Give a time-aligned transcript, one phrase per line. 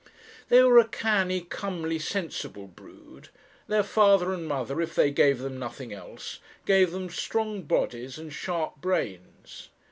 [0.49, 3.29] They were a cannie, comely, sensible brood.
[3.67, 8.33] Their father and mother, if they gave them nothing else, gave them strong bodies and
[8.33, 9.69] sharp brains.